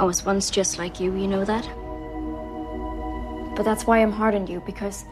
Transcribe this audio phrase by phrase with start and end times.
[0.00, 1.68] I was once just like you, you know that?
[3.54, 5.04] But that's why I'm hard on you, because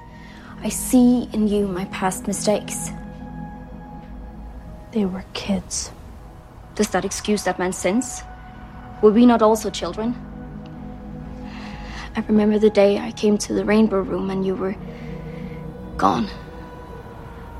[0.62, 2.88] I see in you my past mistakes.
[4.92, 5.90] They were kids.
[6.74, 8.22] Does that excuse that man's sins?
[9.02, 10.16] Were we not also children?
[12.16, 14.74] I remember the day I came to the rainbow room and you were
[15.98, 16.30] gone.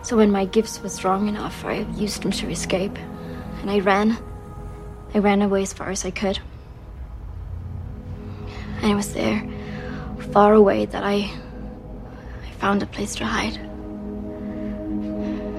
[0.01, 2.97] So when my gifts were strong enough, I used them to escape.
[3.61, 4.17] And I ran.
[5.13, 6.41] I ran away as far as I could.
[8.81, 9.43] And it was there,
[10.33, 11.31] far away, that I
[12.49, 13.57] I found a place to hide.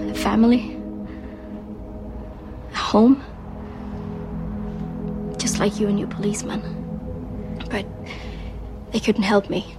[0.10, 0.76] A family.
[2.74, 3.24] A home.
[5.38, 6.62] Just like you and your policeman.
[7.70, 7.86] But
[8.92, 9.76] they couldn't help me.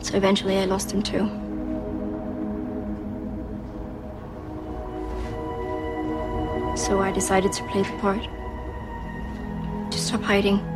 [0.00, 1.28] So eventually I lost him too.
[6.76, 8.22] So I decided to play the part.
[9.90, 10.71] To stop hiding.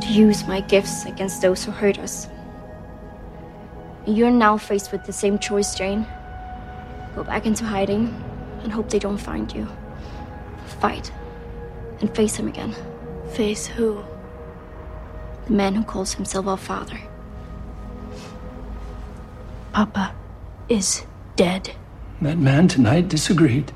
[0.00, 2.28] To use my gifts against those who hurt us.
[4.06, 6.06] You're now faced with the same choice, Jane.
[7.14, 8.14] Go back into hiding
[8.62, 9.68] and hope they don't find you.
[10.80, 11.12] Fight.
[12.00, 12.74] And face him again.
[13.32, 14.02] Face who?
[15.46, 17.00] The man who calls himself our father.
[19.72, 20.14] Papa
[20.68, 21.04] is
[21.36, 21.74] dead.
[22.22, 23.72] That man tonight disagreed.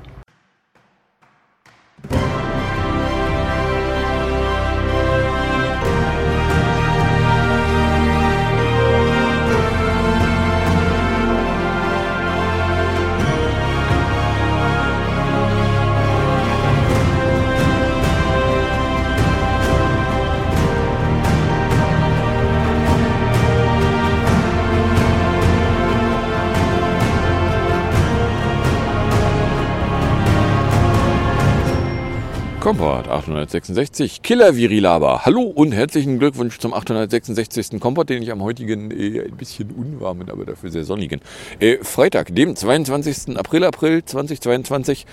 [32.63, 35.25] Kompott 866, Killer Virilaba.
[35.25, 37.77] Hallo und herzlichen Glückwunsch zum 866.
[37.81, 41.19] Kompott, den ich am heutigen äh, ein bisschen unwarmen, aber dafür sehr sonnigen
[41.59, 43.37] äh, Freitag, dem 22.
[43.37, 45.05] April, April 2022,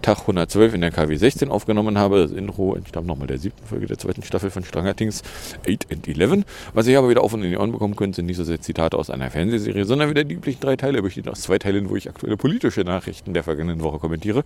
[0.00, 2.22] Tag 112 in der KW 16 aufgenommen habe.
[2.22, 5.22] Das Intro entstammt nochmal der siebten Folge der zweiten Staffel von Stranger Things
[5.68, 6.44] 8 and 11.
[6.72, 8.60] Was ihr aber wieder auf und in die Ohren bekommen könnt, sind nicht so sehr
[8.60, 11.96] Zitate aus einer Fernsehserie, sondern wieder die üblichen drei Teile, bestehend aus zwei Teilen, wo
[11.96, 14.44] ich aktuelle politische Nachrichten der vergangenen Woche kommentiere.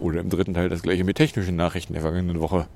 [0.00, 2.66] Oder im dritten Teil das gleiche mit technischen Nachrichten der vergangenen Woche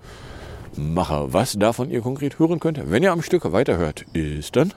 [0.76, 1.32] mache.
[1.32, 4.72] Was davon ihr konkret hören könnt, wenn ihr am Stück weiterhört, ist dann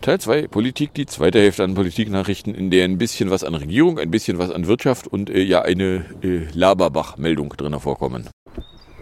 [0.00, 3.98] Teil 2 Politik, die zweite Hälfte an Politiknachrichten, in der ein bisschen was an Regierung,
[3.98, 8.28] ein bisschen was an Wirtschaft und äh, ja eine äh, Laberbach-Meldung drin vorkommen.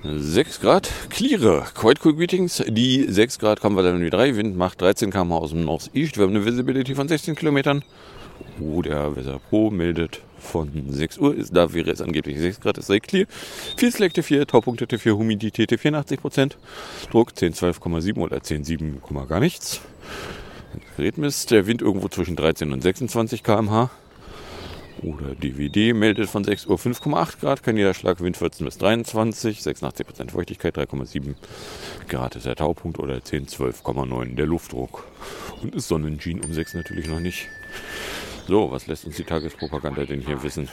[0.02, 2.62] 6 Grad, clear, quite cool greetings.
[2.68, 6.16] Die 6 Grad kommen wir dann wie 3, Wind macht 13 km aus dem Northeast.
[6.16, 7.82] Wir haben eine Visibility von 16 Kilometern.
[8.60, 11.34] Oh, der Weser Pro meldet von 6 Uhr.
[11.34, 13.26] Ist, da wäre es angeblich 6 Grad, ist sehr clear.
[13.76, 16.52] Viel Slack T4, Taupunkte T4, Humidität T84%,
[17.10, 19.80] Druck 10, 12,7 oder 10, 7, gar nichts.
[20.96, 21.16] Gerät
[21.50, 23.90] der Wind irgendwo zwischen 13 und 26 km/h.
[25.02, 30.32] Oder DVD meldet von 6 Uhr 5,8 Grad, kein Niederschlag, Wind 14 bis 23, 86%
[30.32, 31.34] Feuchtigkeit, 3,7
[32.08, 35.04] Grad ist der Taupunkt oder 10, 12,9 der Luftdruck.
[35.62, 37.46] Und ist Sonnenjean um 6 natürlich noch nicht.
[38.48, 40.70] So, was lässt uns die Tagespropaganda denn hier wissen?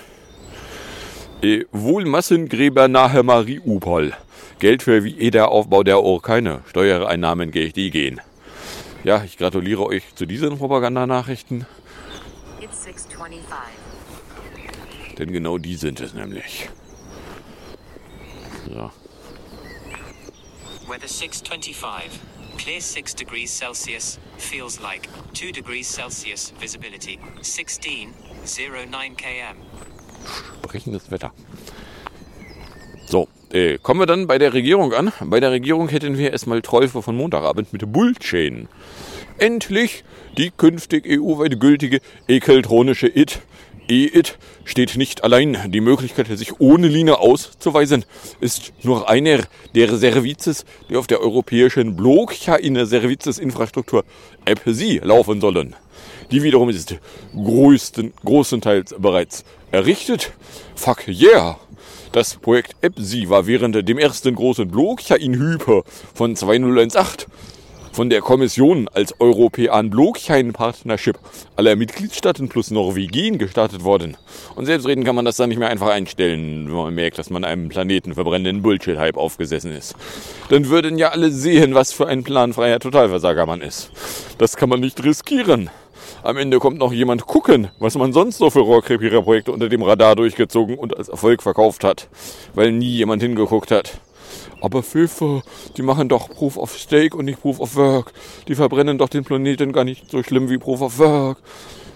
[1.42, 4.14] Äh, wohl Massengräber nahe Mariupol.
[4.60, 6.62] Geld für Wiederaufbau der Urkeine.
[6.70, 8.22] Steuereinnahmen die gehen.
[9.04, 11.66] Ja, ich gratuliere euch zu diesen Propagandanachrichten.
[15.18, 16.70] Denn genau die sind es nämlich.
[18.70, 18.90] So.
[20.88, 22.35] Weather 625.
[22.58, 24.20] Clear 6 degrees Celsius.
[24.38, 26.54] Feels like 2 degrees Celsius.
[26.60, 28.14] Visibility 16,
[28.46, 29.58] 09 km.
[30.64, 31.32] Sprechendes Wetter.
[33.08, 35.12] So, äh, kommen wir dann bei der Regierung an.
[35.22, 38.68] Bei der Regierung hätten wir erstmal Träufe von Montagabend mit Bullchain.
[39.38, 40.04] Endlich
[40.38, 43.42] die künftig EU-weit gültige ekeltronische IT
[43.88, 45.72] EIT steht nicht allein.
[45.72, 48.06] Die Möglichkeit, sich ohne Linie auszuweisen,
[48.40, 49.42] ist nur einer
[49.76, 54.04] der Services, die auf der europäischen Blockchain-Services-Infrastruktur
[54.46, 55.76] AppSi laufen sollen.
[56.32, 56.96] Die wiederum ist
[57.36, 60.32] größten, großenteils bereits errichtet.
[60.76, 61.60] Fuck yeah!
[62.12, 65.84] Das Projekt AppSi war während dem ersten großen Blockchain-Hyper
[66.14, 67.28] von 2018
[67.96, 71.18] von der Kommission als Europäan Blockchain Partnership
[71.56, 74.18] aller Mitgliedstaaten plus Norwegen gestartet worden.
[74.56, 77.46] Und selbstredend kann man das dann nicht mehr einfach einstellen, wenn man merkt, dass man
[77.46, 79.96] einem planetenverbrennenden Bullshit-Hype aufgesessen ist.
[80.50, 83.92] Dann würden ja alle sehen, was für ein planfreier Totalversager man ist.
[84.40, 85.70] Das kann man nicht riskieren.
[86.22, 90.18] Am Ende kommt noch jemand gucken, was man sonst so für Rohrkrepiererprojekte unter dem Radar
[90.18, 92.10] durchgezogen und als Erfolg verkauft hat,
[92.56, 94.02] weil nie jemand hingeguckt hat.
[94.62, 95.44] Aber Pfeffer,
[95.78, 98.14] die machen doch Proof of Stake und nicht Proof of Work.
[98.48, 101.38] Die verbrennen doch den Planeten gar nicht so schlimm wie Proof of Work.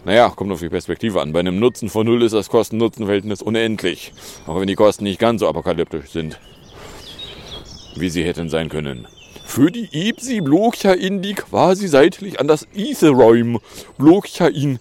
[0.06, 1.34] Naja, kommt auf die Perspektive an.
[1.34, 4.14] Bei einem Nutzen von Null ist das Kosten-Nutzen-Verhältnis unendlich.
[4.48, 6.40] Auch wenn die Kosten nicht ganz so apokalyptisch sind.
[7.96, 9.08] Wie sie hätten sein können.
[9.46, 13.60] Für die Ipsi Blokchain, die quasi seitlich an das Ethereum
[13.98, 14.80] Blokchain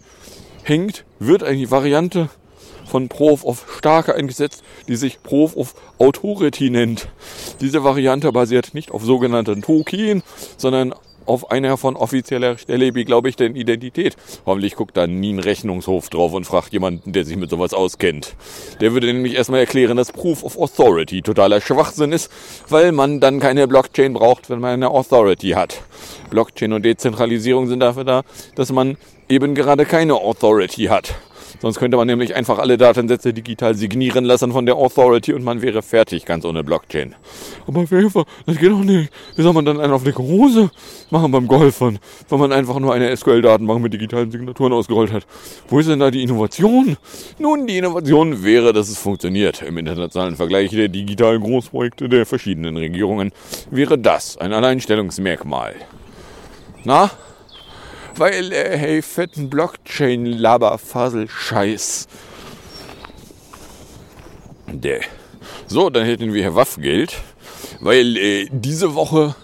[0.62, 2.28] hängt, wird eine Variante
[2.88, 7.08] von Proof of Starke eingesetzt, die sich Proof of Authority nennt.
[7.60, 10.22] Diese Variante basiert nicht auf sogenannten Token,
[10.56, 10.94] sondern
[11.28, 14.16] auf einer von offizieller Stelle beglaubigten Identität.
[14.46, 18.34] Hoffentlich guckt da nie ein Rechnungshof drauf und fragt jemanden, der sich mit sowas auskennt.
[18.80, 22.32] Der würde nämlich erstmal erklären, dass Proof of Authority totaler Schwachsinn ist,
[22.68, 25.82] weil man dann keine Blockchain braucht, wenn man eine Authority hat.
[26.30, 28.22] Blockchain und Dezentralisierung sind dafür da,
[28.54, 28.96] dass man
[29.28, 31.14] eben gerade keine Authority hat.
[31.60, 35.60] Sonst könnte man nämlich einfach alle Datensätze digital signieren lassen von der Authority und man
[35.60, 37.16] wäre fertig, ganz ohne Blockchain.
[37.66, 39.10] Aber Pfeffer, das geht doch nicht.
[39.34, 40.70] Wie soll man dann einen auf dicke Hose
[41.10, 45.26] machen beim Golfern, wenn man einfach nur eine SQL-Datenbank mit digitalen Signaturen ausgerollt hat?
[45.68, 46.96] Wo ist denn da die Innovation?
[47.38, 49.62] Nun, die Innovation wäre, dass es funktioniert.
[49.62, 53.32] Im internationalen Vergleich der digitalen Großprojekte der verschiedenen Regierungen
[53.70, 55.74] wäre das ein Alleinstellungsmerkmal.
[56.84, 57.10] Na,
[58.18, 62.06] weil, äh, hey, fetten Blockchain-Laberfasel-Scheiß.
[64.66, 65.00] Der.
[65.66, 67.16] So, dann hätten wir hier Waffgeld,
[67.80, 69.34] weil äh, diese Woche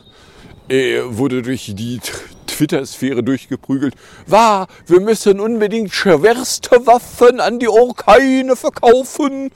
[0.69, 2.01] äh, wurde durch die
[2.47, 3.95] Twitter-Sphäre durchgeprügelt.
[4.27, 9.51] War, wir müssen unbedingt schwerste Waffen an die Orkane verkaufen.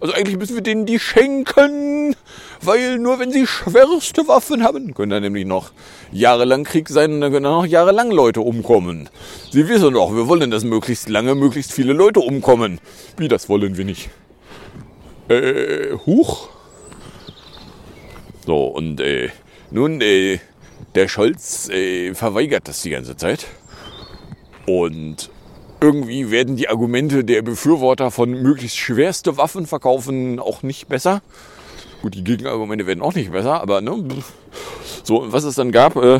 [0.00, 2.16] Also eigentlich müssen wir denen die schenken,
[2.62, 5.72] weil nur wenn sie schwerste Waffen haben, können da nämlich noch
[6.12, 9.08] jahrelang Krieg sein und dann können da noch jahrelang Leute umkommen.
[9.50, 12.80] Sie wissen doch, wir wollen, dass möglichst lange, möglichst viele Leute umkommen.
[13.16, 14.10] Wie, das wollen wir nicht.
[15.28, 16.48] Äh, huch.
[18.46, 19.30] So, und äh,
[19.70, 20.38] nun, äh,
[20.94, 23.46] der Scholz äh, verweigert das die ganze Zeit.
[24.66, 25.30] Und
[25.80, 31.22] irgendwie werden die Argumente der Befürworter von möglichst schwerste Waffen verkaufen auch nicht besser.
[32.02, 33.96] Gut, die Gegenargumente werden auch nicht besser, aber ne,
[35.04, 36.18] so, was es dann gab, äh,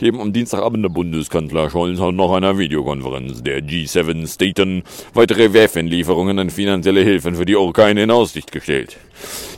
[0.00, 6.52] eben am Dienstagabend der Bundeskanzler Scholz hat noch einer Videokonferenz der G7-Staten weitere Waffenlieferungen und
[6.52, 8.98] finanzielle Hilfen für die Ukraine in Aussicht gestellt.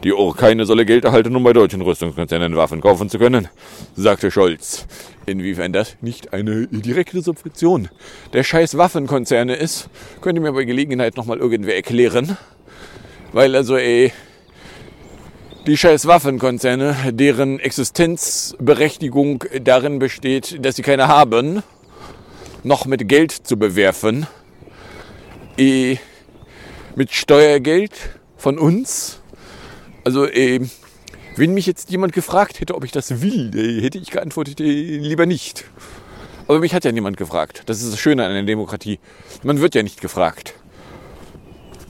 [0.05, 3.49] Die Ukraine solle Geld erhalten, um bei deutschen Rüstungskonzernen Waffen kaufen zu können,
[3.95, 4.87] sagte Scholz.
[5.27, 7.91] Inwiefern das nicht eine direkte Subvention
[8.33, 9.91] der scheiß Waffenkonzerne ist,
[10.23, 12.39] könnte mir bei Gelegenheit nochmal irgendwer erklären.
[13.33, 14.13] Weil also, ey,
[15.67, 21.63] die scheiß Waffenkonzerne, deren Existenzberechtigung darin besteht, dass sie keine haben,
[22.65, 24.27] noch mit Geld zu bewerfen,
[25.57, 25.99] eh,
[26.97, 27.93] mit Steuergeld
[28.37, 29.21] von uns.
[30.05, 30.61] Also, eh,
[31.37, 34.99] wenn mich jetzt jemand gefragt hätte, ob ich das will, eh, hätte ich geantwortet, eh,
[34.99, 35.65] lieber nicht.
[36.49, 37.63] Aber mich hat ja niemand gefragt.
[37.67, 38.99] Das ist das Schöne an einer Demokratie.
[39.45, 40.55] Man wird ja nicht gefragt.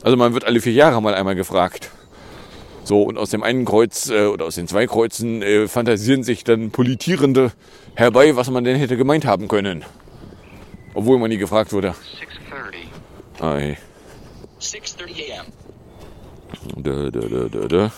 [0.03, 1.91] Also man wird alle vier Jahre mal einmal gefragt.
[2.85, 6.43] So, und aus dem einen Kreuz äh, oder aus den zwei Kreuzen äh, fantasieren sich
[6.45, 7.53] dann Politierende
[7.95, 9.85] herbei, was man denn hätte gemeint haben können.
[10.95, 11.95] Obwohl man nie gefragt wurde.
[13.39, 13.45] 6.30.
[13.45, 13.79] Ei.
[14.61, 15.47] 6.30 a.m.
[16.83, 17.93] Da, da, da, da, da.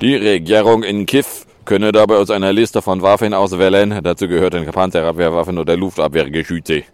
[0.00, 1.24] Die Regierung in Kiew
[1.64, 4.00] könne dabei aus einer Liste von Waffen auswählen.
[4.02, 6.84] Dazu gehörten Panzerabwehrwaffen oder Luftabwehrgeschütze.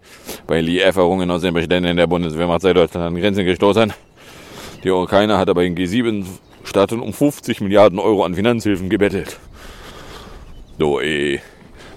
[0.47, 3.93] Bei Lieferungen aus den Beständen der Bundeswehrmacht sei Deutschland an Grenzen gestoßen.
[4.85, 9.39] Die Ukraine hat aber in G7-Staaten um 50 Milliarden Euro an Finanzhilfen gebettelt.
[10.77, 11.39] So, eh.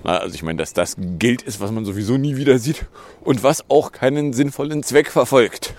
[0.05, 2.87] Na, also ich meine, dass das Geld ist, was man sowieso nie wieder sieht
[3.21, 5.75] und was auch keinen sinnvollen Zweck verfolgt.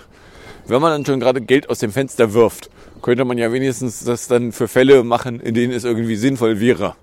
[0.68, 2.70] Wenn man dann schon gerade Geld aus dem Fenster wirft,
[3.02, 6.94] könnte man ja wenigstens das dann für Fälle machen, in denen es irgendwie sinnvoll wäre.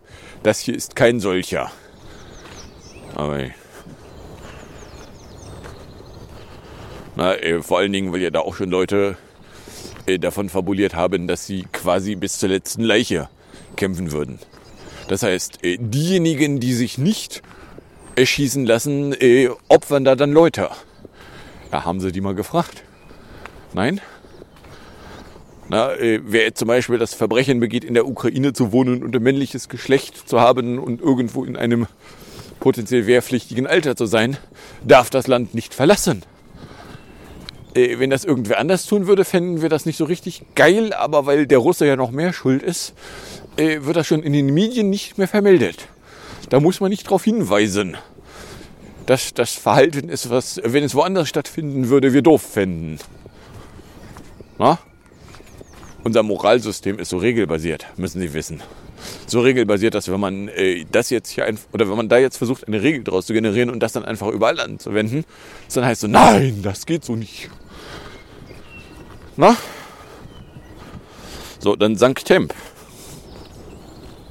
[0.42, 1.70] Das hier ist kein solcher.
[3.14, 3.52] Aber eh.
[7.18, 9.18] na, eh, vor allen Dingen, weil ja da auch schon Leute
[10.18, 13.30] davon fabuliert haben, dass sie quasi bis zur letzten Leiche
[13.76, 14.40] kämpfen würden.
[15.08, 17.42] Das heißt, äh, diejenigen, die sich nicht
[18.16, 20.70] erschießen lassen, äh, opfern da dann Leute.
[21.72, 22.84] Ja, haben sie die mal gefragt?
[23.74, 24.02] Nein?
[25.70, 29.22] Na, äh, wer zum Beispiel das Verbrechen begeht, in der Ukraine zu wohnen und ein
[29.22, 31.88] männliches Geschlecht zu haben und irgendwo in einem
[32.60, 34.38] potenziell wehrpflichtigen Alter zu sein,
[34.84, 36.24] darf das Land nicht verlassen.
[37.78, 41.26] Äh, wenn das irgendwer anders tun würde, fänden wir das nicht so richtig geil, aber
[41.26, 42.94] weil der Russe ja noch mehr schuld ist,
[43.56, 45.88] äh, wird das schon in den Medien nicht mehr vermeldet.
[46.50, 47.98] Da muss man nicht darauf hinweisen,
[49.06, 53.00] dass das Verhalten ist, was, wenn es woanders stattfinden würde, wir doof fänden.
[54.58, 54.80] Na?
[56.08, 58.64] unser Moralsystem ist so regelbasiert, müssen Sie wissen.
[59.28, 62.38] So regelbasiert, dass wenn man äh, das jetzt hier ein, oder wenn man da jetzt
[62.38, 65.26] versucht, eine Regel daraus zu generieren und das dann einfach überall anzuwenden,
[65.74, 67.50] dann heißt so, nein, das geht so nicht.
[69.38, 69.56] Na?
[71.60, 72.54] So, dann Sankt Temp.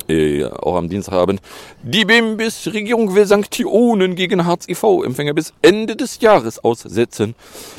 [0.08, 1.40] Äh, auch am Dienstagabend.
[1.82, 7.34] Die BIMBIS-Regierung will Sanktionen gegen Hartz-IV-Empfänger bis Ende des Jahres aussetzen.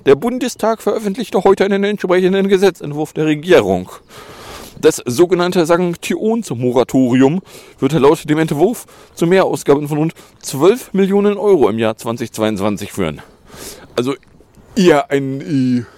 [0.06, 3.90] Der Bundestag veröffentlichte heute einen entsprechenden Gesetzentwurf der Regierung.
[4.80, 7.42] Das sogenannte Sanktionsmoratorium
[7.80, 13.22] wird laut dem Entwurf zu Mehrausgaben von rund 12 Millionen Euro im Jahr 2022 führen.
[13.96, 14.16] Also
[14.76, 15.97] eher ein, äh,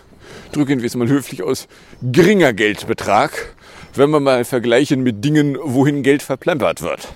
[0.52, 1.68] drücken wir es mal höflich aus,
[2.02, 3.56] geringer Geldbetrag
[3.96, 7.08] wenn wir mal vergleichen mit Dingen, wohin Geld verplempert wird.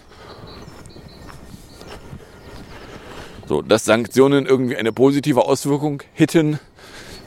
[3.47, 6.59] So, dass Sanktionen irgendwie eine positive Auswirkung hätten,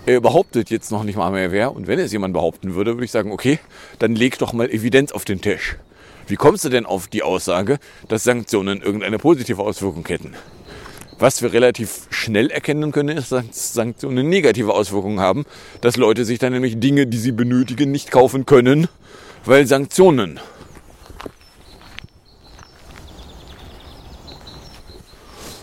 [0.06, 1.74] er behauptet jetzt noch nicht mal mehr wer.
[1.74, 3.58] Und wenn es jemand behaupten würde, würde ich sagen, okay,
[3.98, 5.76] dann leg doch mal Evidenz auf den Tisch.
[6.26, 10.34] Wie kommst du denn auf die Aussage, dass Sanktionen irgendeine positive Auswirkung hätten?
[11.18, 15.44] Was wir relativ schnell erkennen können, ist, dass Sanktionen negative Auswirkungen haben,
[15.80, 18.88] dass Leute sich dann nämlich Dinge, die sie benötigen, nicht kaufen können
[19.46, 20.40] weil Sanktionen.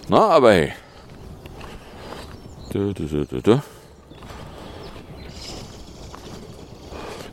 [0.07, 0.73] Na, aber hey.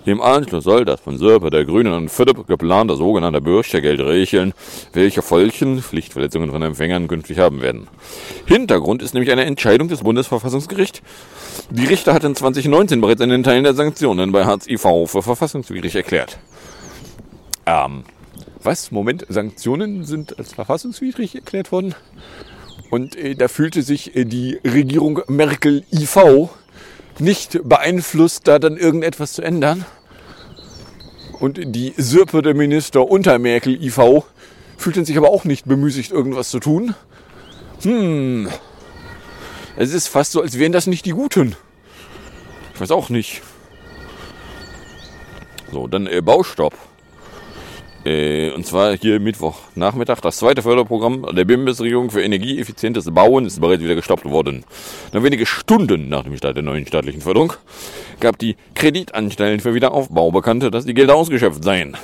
[0.07, 4.55] Im Anschluss soll das von Sörper der Grünen und FIDP geplante sogenannte Bürgergeld regeln,
[4.93, 7.87] welche Folgen Pflichtverletzungen von Empfängern künftig haben werden.
[8.47, 11.03] Hintergrund ist nämlich eine Entscheidung des Bundesverfassungsgerichts.
[11.71, 16.39] Die Richter hatten 2019 bereits einen Teil der Sanktionen bei Hartz IV für verfassungswidrig erklärt.
[17.67, 18.05] Ähm,
[18.63, 18.91] was?
[18.91, 21.95] Moment, Sanktionen sind als verfassungswidrig erklärt worden?
[22.91, 26.49] Und äh, da fühlte sich äh, die Regierung Merkel IV
[27.21, 29.85] nicht beeinflusst, da dann irgendetwas zu ändern.
[31.39, 34.25] Und die Sirpe Minister unter Merkel IV
[34.77, 36.95] fühlten sich aber auch nicht bemüßigt, irgendwas zu tun.
[37.83, 38.49] Hm.
[39.77, 41.57] Es ist fast so, als wären das nicht die Guten.
[42.75, 43.43] Ich weiß auch nicht.
[45.73, 46.75] So, dann äh, Baustopp.
[48.05, 50.21] Äh, und zwar hier Mittwochnachmittag.
[50.21, 54.65] Das zweite Förderprogramm der Bundesregierung für energieeffizientes Bauen ist bereits wieder gestoppt worden.
[55.13, 57.53] Nur wenige Stunden nach dem Start der neuen staatlichen Förderung
[58.19, 61.97] gab die Kreditanstellen für Wiederaufbau bekannte, dass die Gelder ausgeschöpft seien.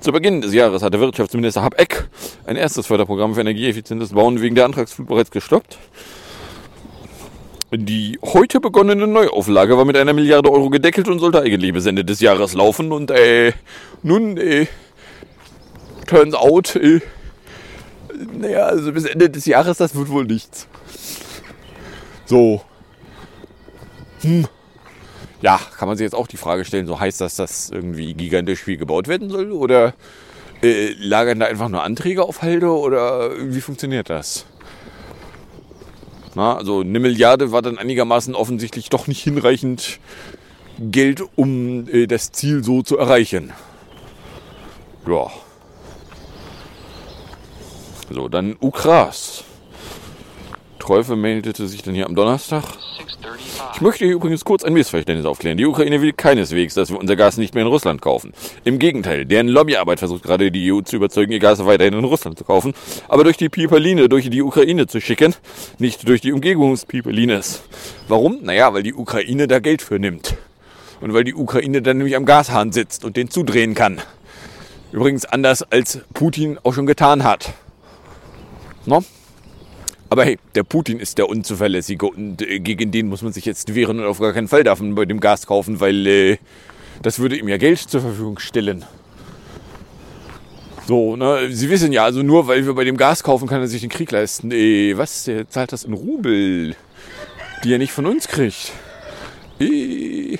[0.00, 2.08] Zu Beginn des Jahres hatte Wirtschaftsminister Habeck
[2.44, 5.78] ein erstes Förderprogramm für energieeffizientes Bauen wegen der Antragsflut bereits gestoppt.
[7.74, 12.04] Die heute begonnene Neuauflage war mit einer Milliarde Euro gedeckelt und sollte eigentlich bis Ende
[12.04, 12.92] des Jahres laufen.
[12.92, 13.52] Und äh,
[14.02, 14.66] nun äh,
[16.06, 17.00] turns out, äh,
[18.32, 20.66] naja, also bis Ende des Jahres, das wird wohl nichts.
[22.26, 22.62] So.
[24.20, 24.46] Hm.
[25.40, 28.62] Ja, kann man sich jetzt auch die Frage stellen, so heißt das, dass irgendwie gigantisch
[28.62, 29.50] viel gebaut werden soll?
[29.50, 29.94] Oder
[30.62, 32.68] äh, lagern da einfach nur Anträge auf Halde?
[32.68, 34.46] Oder wie funktioniert das?
[36.34, 39.98] Na, also eine Milliarde war dann einigermaßen offensichtlich doch nicht hinreichend
[40.78, 43.52] Geld, um äh, das Ziel so zu erreichen.
[45.06, 45.30] Ja.
[48.12, 49.44] So, dann Ukras.
[50.78, 52.64] Teufel meldete sich dann hier am Donnerstag.
[53.74, 55.56] Ich möchte hier übrigens kurz ein Missverständnis aufklären.
[55.56, 58.34] Die Ukraine will keineswegs, dass wir unser Gas nicht mehr in Russland kaufen.
[58.64, 62.36] Im Gegenteil, deren Lobbyarbeit versucht gerade die EU zu überzeugen, ihr Gas weiterhin in Russland
[62.36, 62.74] zu kaufen,
[63.08, 65.34] aber durch die Pipeline durch die Ukraine zu schicken,
[65.78, 67.62] nicht durch die Umgebungspipelines.
[68.08, 68.40] Warum?
[68.42, 70.36] Naja, weil die Ukraine da Geld für nimmt.
[71.00, 74.00] Und weil die Ukraine dann nämlich am Gashahn sitzt und den zudrehen kann.
[74.92, 77.54] Übrigens anders als Putin auch schon getan hat.
[78.86, 79.02] No?
[80.10, 83.74] Aber hey, der Putin ist der Unzuverlässige und äh, gegen den muss man sich jetzt
[83.74, 86.38] wehren und auf gar keinen Fall darf man bei dem Gas kaufen, weil äh,
[87.00, 88.84] das würde ihm ja Geld zur Verfügung stellen.
[90.86, 93.68] So, ne, Sie wissen ja, also nur weil wir bei dem Gas kaufen, kann er
[93.68, 94.50] sich den Krieg leisten.
[94.50, 95.24] Äh, was?
[95.24, 96.76] Der zahlt das in Rubel,
[97.64, 98.72] die er nicht von uns kriegt.
[99.60, 100.38] Äh,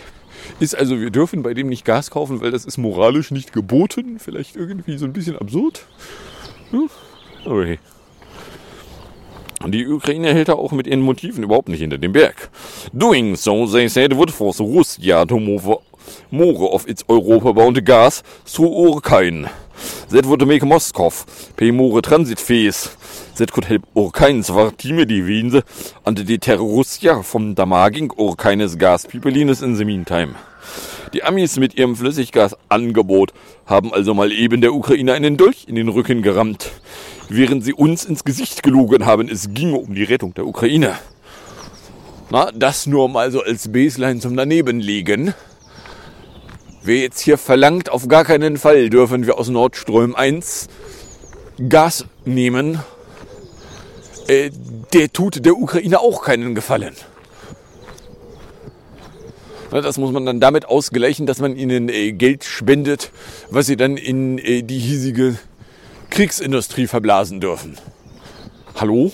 [0.61, 4.19] ist also, wir dürfen bei dem nicht Gas kaufen, weil das ist moralisch nicht geboten.
[4.19, 5.87] Vielleicht irgendwie so ein bisschen absurd.
[6.73, 6.91] Hm?
[7.45, 7.79] Hey.
[9.67, 12.51] Die Ukraine hält da auch mit ihren Motiven überhaupt nicht hinter dem Berg.
[12.93, 15.79] Doing so, they said, would force Russia to move
[16.31, 19.49] more of its Europa-bound gas through Urkain.
[20.11, 21.11] That would make Moscow
[21.57, 22.97] pay more transit fees.
[23.37, 25.65] That could help Urkain svartime divide
[26.05, 30.37] and deter Russia from damaging Urkaines gas pipelines in the meantime.
[31.13, 33.33] Die Amis mit ihrem Flüssiggasangebot
[33.67, 36.71] haben also mal eben der Ukraine einen Dolch in den Rücken gerammt
[37.29, 40.99] während sie uns ins Gesicht gelogen haben, es ginge um die Rettung der Ukraine.
[42.31, 45.35] Na, das nur mal so als Baseline zum Danebenlegen.
[46.83, 50.69] wer jetzt hier verlangt, auf gar keinen Fall dürfen wir aus Nordström 1
[51.69, 52.81] Gas nehmen,
[54.27, 54.51] äh,
[54.93, 56.95] der tut der Ukraine auch keinen Gefallen.
[59.81, 63.11] Das muss man dann damit ausgleichen, dass man ihnen äh, Geld spendet,
[63.51, 65.39] was sie dann in äh, die hiesige
[66.11, 67.79] Kriegsindustrie verblasen dürfen.
[68.79, 69.11] Hallo?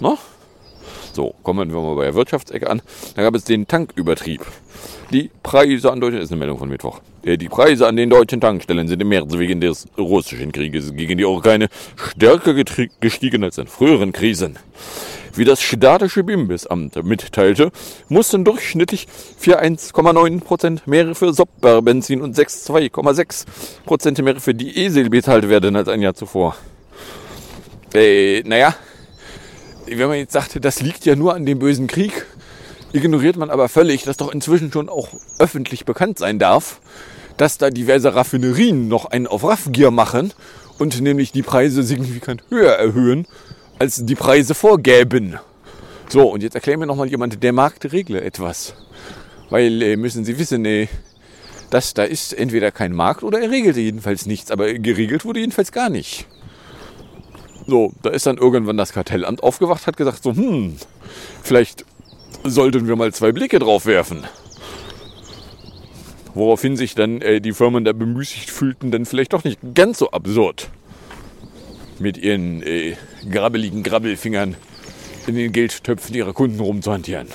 [0.00, 0.18] Na?
[1.12, 2.82] So, kommen wir mal bei der Wirtschaftsecke an.
[3.14, 4.44] Da gab es den Tankübertrieb.
[5.12, 7.00] Die Preise an deutschen, ist eine Meldung von Mittwoch.
[7.22, 11.16] Äh, Die Preise an den deutschen Tankstellen sind im März wegen des russischen Krieges gegen
[11.16, 14.58] die Ukraine stärker gestiegen als in früheren Krisen.
[15.38, 17.70] Wie das städtische Bimbisamt mitteilte,
[18.08, 19.06] mussten durchschnittlich
[19.40, 26.56] 4,1,9% mehr für Sopper-Benzin und 6,2,6% mehr für Diesel bezahlt werden als ein Jahr zuvor.
[27.94, 28.74] Äh, naja,
[29.86, 32.26] wenn man jetzt sagt, das liegt ja nur an dem bösen Krieg,
[32.92, 36.80] ignoriert man aber völlig, dass doch inzwischen schon auch öffentlich bekannt sein darf,
[37.36, 40.32] dass da diverse Raffinerien noch einen auf Raffgier machen
[40.80, 43.28] und nämlich die Preise signifikant höher erhöhen,
[43.78, 45.38] als die Preise vorgäben.
[46.08, 48.74] So, und jetzt erklärt mir noch mal jemand, der Markt regle etwas.
[49.50, 50.88] Weil äh, müssen Sie wissen, äh,
[51.70, 55.72] dass da ist entweder kein Markt oder er regelte jedenfalls nichts, aber geregelt wurde jedenfalls
[55.72, 56.26] gar nicht.
[57.66, 60.76] So, da ist dann irgendwann das Kartellamt aufgewacht, hat gesagt so, hm,
[61.42, 61.84] vielleicht
[62.44, 64.24] sollten wir mal zwei Blicke drauf werfen.
[66.32, 70.10] Woraufhin sich dann äh, die Firmen da bemüßigt fühlten, dann vielleicht doch nicht ganz so
[70.10, 70.70] absurd
[71.98, 72.96] mit ihren äh,
[73.28, 74.56] grabbeligen Grabbelfingern
[75.26, 77.28] in den Geldtöpfen ihrer Kunden rumzuhantieren.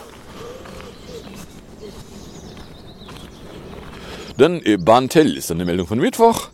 [4.37, 6.49] Dann Bahntel ist eine Meldung von Mittwoch.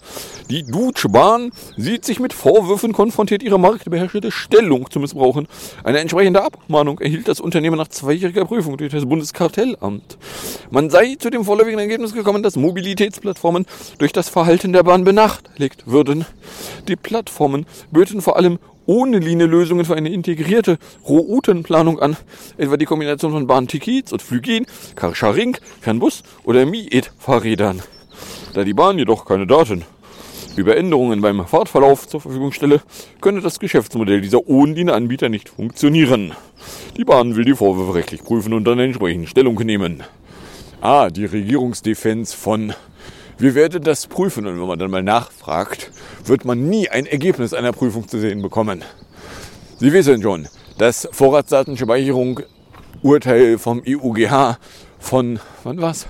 [0.50, 5.48] Die Deutsche Bahn sieht sich mit Vorwürfen konfrontiert, ihre marktbeherrschende Stellung zu missbrauchen.
[5.84, 10.18] Eine entsprechende Abmahnung erhielt das Unternehmen nach zweijähriger Prüfung durch das Bundeskartellamt.
[10.72, 13.68] Man sei zu dem vorläufigen Ergebnis gekommen, dass Mobilitätsplattformen
[14.00, 16.26] durch das Verhalten der Bahn benachteiligt würden.
[16.88, 18.58] Die Plattformen böten vor allem
[18.90, 22.18] ohne Linie-Lösungen für eine integrierte Routenplanung an,
[22.58, 27.84] etwa die Kombination von Bahntickets und Flügin, Carsharing, Fernbus oder Miet-Fahrrädern.
[28.56, 29.86] Da die Bahn jedoch keine Daten
[30.56, 32.82] über Änderungen beim Fahrtverlauf zur Verfügung stelle,
[33.22, 36.34] könne das Geschäftsmodell dieser Ohnlinie-Anbieter nicht funktionieren.
[36.98, 40.02] Die Bahn will die Vorwürfe rechtlich prüfen und dann entsprechend Stellung nehmen.
[40.82, 42.74] Ah, die Regierungsdefense von
[43.40, 45.92] wir werden das prüfen und wenn man dann mal nachfragt,
[46.26, 48.84] wird man nie ein Ergebnis einer Prüfung zu sehen bekommen.
[49.78, 50.48] Sie wissen schon,
[50.78, 52.42] das Vorratsdatenspeicherung
[53.02, 54.58] Urteil vom EUGH
[55.00, 56.08] von, wann war's?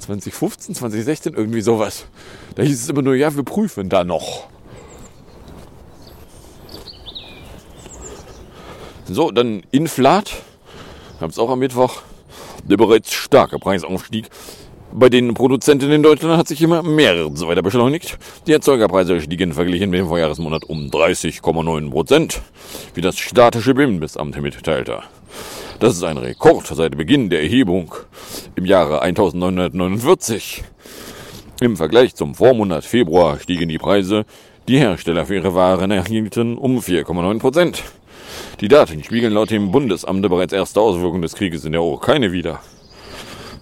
[0.00, 2.06] 2015, 2016, irgendwie sowas.
[2.56, 4.48] Da hieß es immer nur, ja, wir prüfen da noch.
[9.06, 10.32] So, dann Inflat.
[11.20, 12.02] Gab es auch am Mittwoch.
[12.64, 14.28] Der bereits starke Preisaufstieg
[14.94, 18.16] bei den Produzenten in Deutschland hat sich immer mehr so weiter beschleunigt.
[18.46, 22.40] Die Erzeugerpreise stiegen verglichen mit dem Vorjahresmonat um 30,9 Prozent,
[22.94, 25.00] wie das statische Bimbisamt mitteilte.
[25.80, 27.92] Das ist ein Rekord seit Beginn der Erhebung
[28.54, 30.62] im Jahre 1949.
[31.60, 34.24] Im Vergleich zum Vormonat Februar stiegen die Preise,
[34.68, 37.82] die Hersteller für ihre Waren erhielten, um 4,9 Prozent.
[38.60, 42.60] Die Daten spiegeln laut dem Bundesamt bereits erste Auswirkungen des Krieges in der Ukraine wider.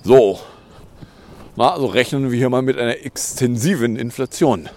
[0.04, 0.38] So,
[1.56, 4.68] also rechnen wir hier mal mit einer extensiven Inflation.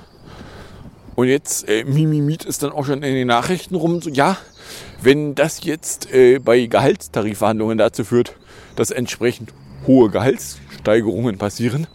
[1.16, 4.38] Und jetzt, äh, Mimimit ist dann auch schon in den Nachrichten rum, so, ja,
[5.02, 8.36] wenn das jetzt äh, bei Gehaltstarifverhandlungen dazu führt,
[8.76, 9.54] dass entsprechend
[9.88, 11.88] hohe Gehaltssteigerungen passieren,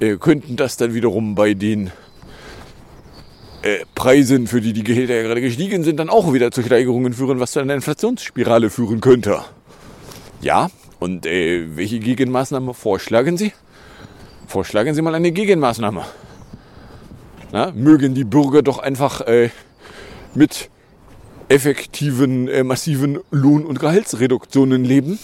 [0.00, 1.90] äh, könnten das dann wiederum bei den
[3.62, 7.14] äh, Preisen, für die die Gehälter ja gerade gestiegen sind, dann auch wieder zu Steigerungen
[7.14, 9.40] führen, was zu einer Inflationsspirale führen könnte.
[10.42, 13.52] Ja, und äh, welche Gegenmaßnahme vorschlagen Sie?
[14.46, 16.04] Vorschlagen Sie mal eine Gegenmaßnahme.
[17.52, 19.50] Na, mögen die Bürger doch einfach äh,
[20.34, 20.70] mit
[21.48, 25.18] effektiven, äh, massiven Lohn- und Gehaltsreduktionen leben.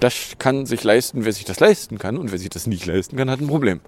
[0.00, 2.16] Das kann sich leisten, wer sich das leisten kann.
[2.16, 3.80] Und wer sich das nicht leisten kann, hat ein Problem.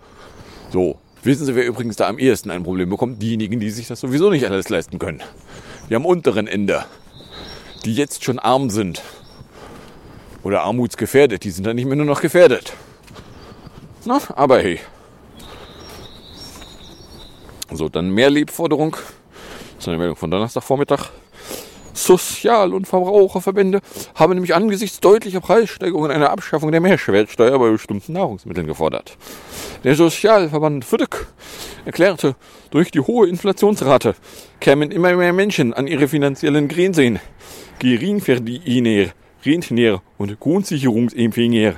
[0.70, 3.22] So, wissen Sie, wer übrigens da am ehesten ein Problem bekommt?
[3.22, 5.22] Diejenigen, die sich das sowieso nicht alles leisten können.
[5.88, 6.84] Die am unteren Ende,
[7.86, 9.02] die jetzt schon arm sind
[10.42, 12.72] oder armutsgefährdet, die sind dann nicht mehr nur noch gefährdet.
[14.04, 14.80] Na, aber hey.
[17.72, 18.92] So, dann mehr Lebforderung.
[18.92, 21.10] Das ist eine Meldung von Donnerstagvormittag.
[21.94, 23.80] Sozial- und Verbraucherverbände
[24.14, 29.16] haben nämlich angesichts deutlicher Preissteigerungen eine Abschaffung der Mehrwertsteuer bei bestimmten Nahrungsmitteln gefordert.
[29.84, 31.26] Der Sozialverband FDK
[31.84, 32.34] erklärte,
[32.70, 34.14] durch die hohe Inflationsrate
[34.60, 37.20] kämen immer mehr Menschen an ihre finanziellen Grenzen.
[37.78, 39.12] Geringverdiener
[39.44, 41.74] Rentner und Grundsicherungsempfänger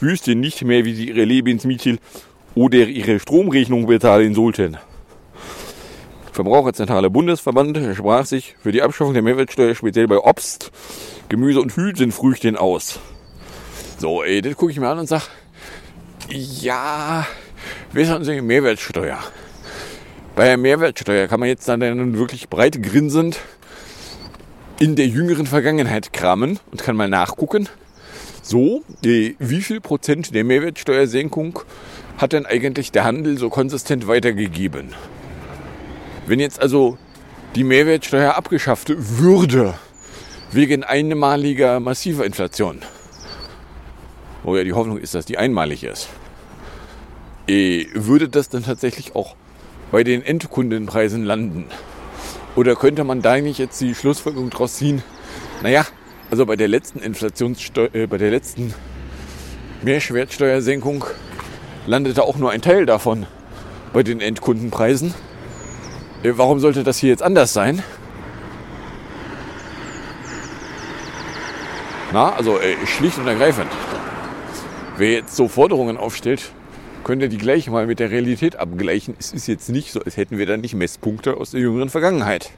[0.00, 1.98] wüssten nicht mehr, wie sie ihre Lebensmittel
[2.54, 4.76] oder ihre Stromrechnung bezahlen sollten.
[6.32, 10.70] Verbraucherzentrale Bundesverband sprach sich für die Abschaffung der Mehrwertsteuer speziell bei Obst,
[11.30, 13.00] Gemüse und Hülsenfrüchten aus.
[13.98, 15.30] So, ey, das gucke ich mir an und sag,
[16.28, 17.26] ja,
[17.92, 19.18] wissen Sie, Mehrwertsteuer.
[20.34, 23.38] Bei der Mehrwertsteuer kann man jetzt dann wirklich breit grinsend
[24.78, 27.68] in der jüngeren Vergangenheit kramen und kann mal nachgucken.
[28.42, 31.60] So, wie viel Prozent der Mehrwertsteuersenkung
[32.18, 34.94] hat denn eigentlich der Handel so konsistent weitergegeben?
[36.26, 36.98] Wenn jetzt also
[37.54, 39.74] die Mehrwertsteuer abgeschafft würde,
[40.52, 42.82] wegen einmaliger massiver Inflation,
[44.42, 46.08] wo ja die Hoffnung ist, dass die einmalig ist,
[47.48, 49.36] eh, würde das dann tatsächlich auch
[49.90, 51.64] bei den Endkundenpreisen landen?
[52.56, 55.02] Oder könnte man da nicht jetzt die Schlussfolgerung draus ziehen?
[55.62, 55.84] Naja,
[56.30, 58.72] also bei der letzten Inflationssteuer, äh, bei der letzten
[59.82, 61.04] Mehrwertsteuersenkung
[61.86, 63.26] landete auch nur ein Teil davon
[63.92, 65.12] bei den Endkundenpreisen.
[66.22, 67.82] Äh, warum sollte das hier jetzt anders sein?
[72.12, 73.70] Na, also äh, schlicht und ergreifend.
[74.96, 76.52] Wer jetzt so Forderungen aufstellt,
[77.06, 79.14] könnte die gleich mal mit der Realität abgleichen.
[79.16, 82.50] Es ist jetzt nicht so, als hätten wir dann nicht Messpunkte aus der jüngeren Vergangenheit,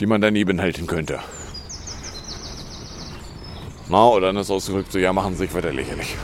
[0.00, 1.18] die man daneben halten könnte.
[3.90, 6.16] Na, oder anders ausgedrückt, so ja, machen sich weiter lächerlich.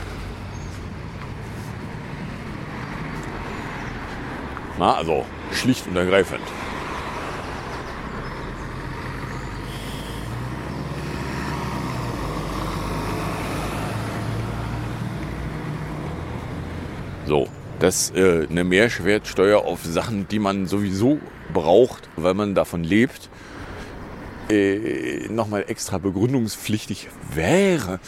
[4.79, 6.41] Na, also schlicht und ergreifend.
[17.29, 21.19] So, dass äh, eine Mehrwertsteuer auf Sachen, die man sowieso
[21.53, 23.29] braucht, weil man davon lebt,
[24.49, 27.99] äh, nochmal extra begründungspflichtig wäre.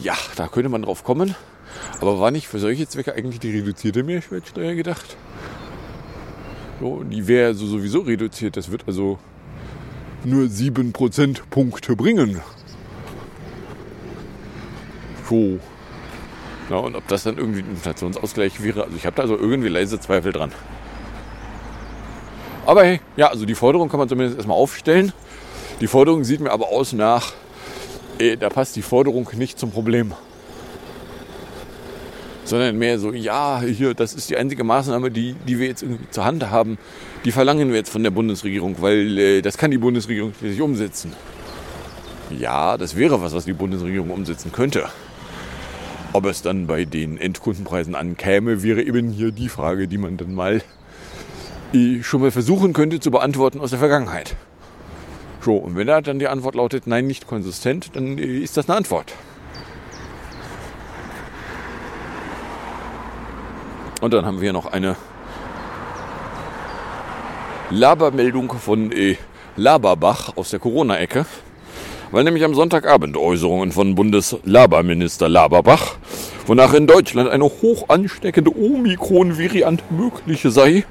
[0.00, 1.34] Ja, da könnte man drauf kommen.
[2.00, 5.16] Aber war nicht für solche Zwecke eigentlich die reduzierte Mehrwertsteuer gedacht?
[6.78, 8.56] So, die wäre also sowieso reduziert.
[8.56, 9.18] Das wird also
[10.22, 12.40] nur 7 Prozentpunkte bringen.
[15.28, 15.58] So,
[16.70, 19.68] ja, und ob das dann irgendwie ein Inflationsausgleich wäre, also ich habe da also irgendwie
[19.68, 20.52] leise Zweifel dran.
[22.66, 25.12] Aber hey, ja, also die Forderung kann man zumindest erstmal aufstellen.
[25.80, 27.32] Die Forderung sieht mir aber aus nach,
[28.18, 30.12] eh, da passt die Forderung nicht zum Problem.
[32.44, 36.10] Sondern mehr so, ja, hier, das ist die einzige Maßnahme, die, die wir jetzt irgendwie
[36.10, 36.76] zur Hand haben.
[37.24, 41.14] Die verlangen wir jetzt von der Bundesregierung, weil äh, das kann die Bundesregierung nicht umsetzen.
[42.38, 44.90] Ja, das wäre was, was die Bundesregierung umsetzen könnte.
[46.12, 50.34] Ob es dann bei den Endkundenpreisen ankäme, wäre eben hier die Frage, die man dann
[50.34, 50.62] mal
[51.74, 54.34] äh, schon mal versuchen könnte zu beantworten aus der Vergangenheit.
[55.42, 58.68] So, und wenn da dann die Antwort lautet, nein, nicht konsistent, dann äh, ist das
[58.68, 59.12] eine Antwort.
[64.00, 64.96] Und dann haben wir noch eine
[67.70, 69.16] Labermeldung von äh,
[69.56, 71.26] Laberbach aus der Corona-Ecke
[72.10, 75.96] weil nämlich am Sonntagabend Äußerungen von Bundeslaberminister Laberbach,
[76.46, 80.84] wonach in Deutschland eine hoch ansteckende Omikron-Variante möglich sei,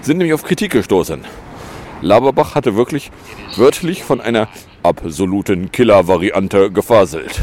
[0.00, 1.24] sind nämlich auf Kritik gestoßen.
[2.00, 3.10] Laberbach hatte wirklich
[3.56, 4.48] wörtlich von einer
[4.82, 7.40] absoluten Killer-Variante gefaselt.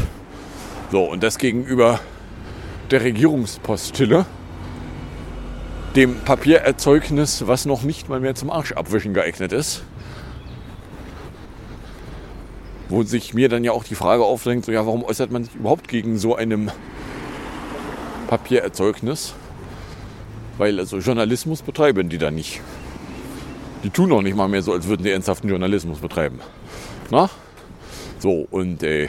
[0.90, 2.00] So, und das gegenüber
[2.90, 4.26] der Regierungspostille,
[5.96, 9.84] dem Papiererzeugnis, was noch nicht mal mehr zum Arschabwischen geeignet ist.
[12.90, 15.54] Wo sich mir dann ja auch die Frage aufdrängt, so ja, warum äußert man sich
[15.54, 16.70] überhaupt gegen so einem
[18.28, 19.34] Papiererzeugnis?
[20.58, 22.60] Weil also Journalismus betreiben die da nicht.
[23.84, 26.40] Die tun auch nicht mal mehr so, als würden sie ernsthaften Journalismus betreiben.
[27.10, 27.30] Na?
[28.18, 29.08] So, und äh,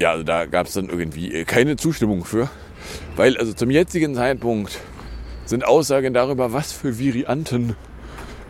[0.00, 2.48] ja, also da gab es dann irgendwie äh, keine Zustimmung für.
[3.16, 4.78] Weil also zum jetzigen Zeitpunkt
[5.44, 7.76] sind Aussagen darüber, was für Varianten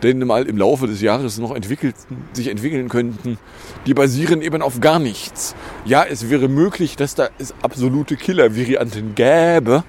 [0.02, 1.94] denn mal im Laufe des Jahres noch entwickelt,
[2.32, 3.38] sich entwickeln könnten,
[3.86, 5.54] die basieren eben auf gar nichts.
[5.84, 9.84] Ja, es wäre möglich, dass da es absolute Killer-Varianten gäbe.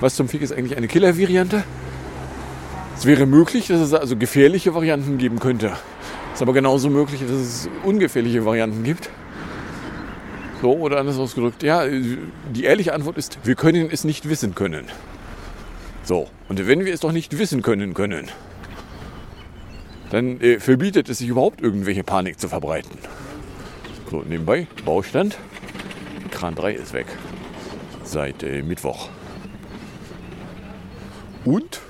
[0.00, 1.62] Was zum Fick ist eigentlich eine Killer-Variante?
[2.96, 5.72] Es wäre möglich, dass es also gefährliche Varianten geben könnte.
[6.32, 9.10] Es ist aber genauso möglich, dass es ungefährliche Varianten gibt.
[10.60, 14.84] So, oder anders ausgedrückt, ja, die ehrliche Antwort ist, wir können es nicht wissen können.
[16.04, 18.28] So, und wenn wir es doch nicht wissen können können,
[20.10, 22.98] dann äh, verbietet es sich überhaupt irgendwelche Panik zu verbreiten.
[24.10, 25.38] So, nebenbei, Baustand.
[26.30, 27.06] Kran 3 ist weg.
[28.02, 29.08] Seit äh, Mittwoch.
[31.44, 31.80] Und,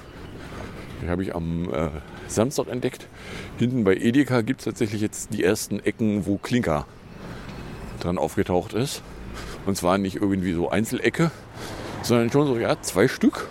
[1.00, 1.88] den habe ich am äh,
[2.28, 3.08] Samstag entdeckt,
[3.58, 6.86] hinten bei Edeka gibt es tatsächlich jetzt die ersten Ecken, wo Klinker
[8.00, 9.02] dran aufgetaucht ist.
[9.66, 11.30] Und zwar nicht irgendwie so Einzelecke,
[12.02, 13.48] sondern schon so, ja, zwei Stück.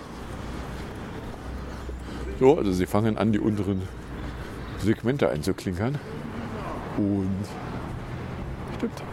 [2.40, 3.82] So, also sie fangen an, die unteren
[4.82, 6.00] Segmente einzuklinkern.
[6.98, 7.46] Und
[8.78, 9.04] stimmt,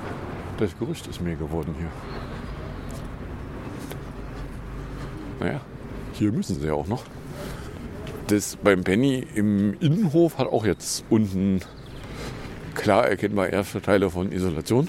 [0.59, 1.91] das Gerüst ist mehr geworden hier.
[5.41, 5.61] Naja,
[6.15, 7.05] hier müssen sie ja auch noch.
[8.29, 11.61] Das beim Penny im Innenhof hat auch jetzt unten
[12.75, 14.89] klar erkennbar erste Teile von Isolation.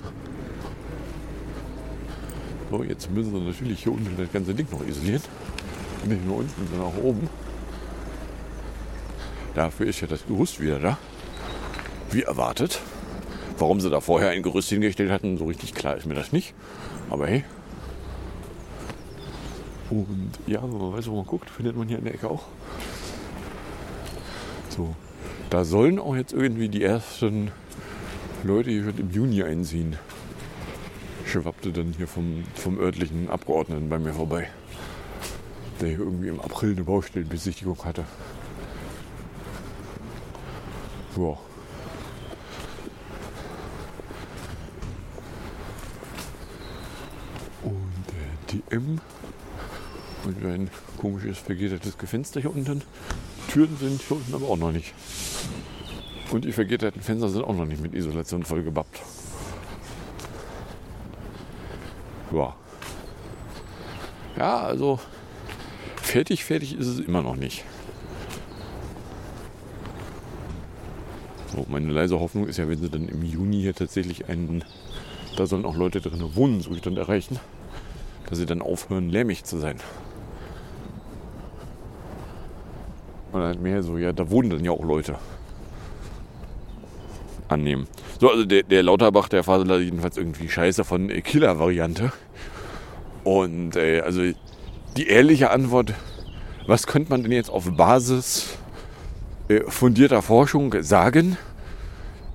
[2.72, 5.22] So, jetzt müssen sie natürlich hier unten das ganze Ding noch isolieren.
[6.06, 7.30] Nicht nur unten, sondern auch oben.
[9.58, 11.00] Dafür ist ja das Gerüst wieder da.
[12.12, 12.80] Wie erwartet.
[13.58, 16.54] Warum sie da vorher ein Gerüst hingestellt hatten, so richtig klar ist mir das nicht.
[17.10, 17.44] Aber hey.
[19.90, 22.44] Und ja, wenn man weiß, wo man guckt, findet man hier in der Ecke auch.
[24.70, 24.96] So.
[25.50, 27.50] Da sollen auch jetzt irgendwie die ersten
[28.44, 29.98] Leute hier im Juni einziehen.
[31.26, 34.50] Schwappte dann hier vom, vom örtlichen Abgeordneten bei mir vorbei.
[35.82, 38.06] Der hier irgendwie im April eine Baustellenbesichtigung hatte.
[41.18, 41.38] Ja.
[47.64, 49.02] Und der DM
[50.26, 52.84] und ein komisches vergittertes Fenster hier unten.
[53.50, 54.94] Türen sind hier unten aber auch noch nicht.
[56.32, 59.02] Und die vergitterten Fenster sind auch noch nicht mit Isolation vollgebappt.
[62.32, 62.56] Ja.
[64.38, 65.00] Ja, also
[65.96, 67.64] fertig, fertig ist es immer noch nicht.
[71.54, 74.64] So, meine leise Hoffnung ist ja, wenn sie dann im Juni hier tatsächlich einen,
[75.38, 77.40] da sollen auch Leute drin wohnen, Zustand erreichen,
[78.30, 79.78] dass sie dann aufhören, lärmig zu sein.
[83.32, 85.16] Und halt mehr so, ja, da wohnen dann ja auch Leute.
[87.48, 87.88] Annehmen.
[88.20, 92.12] So, also der, der Lauterbach, der faselt jedenfalls irgendwie scheiße von äh, Killer-Variante.
[93.24, 94.22] Und äh, also
[94.98, 95.94] die ehrliche Antwort,
[96.66, 98.58] was könnte man denn jetzt auf Basis
[99.68, 101.38] fundierter Forschung sagen,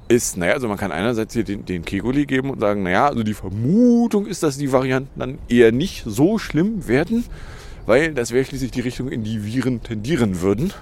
[0.09, 3.23] ist, naja, also man kann einerseits hier den, den Kegoli geben und sagen, naja, also
[3.23, 7.25] die Vermutung ist, dass die Varianten dann eher nicht so schlimm werden,
[7.87, 10.73] weil das wäre schließlich die Richtung, in die Viren tendieren würden.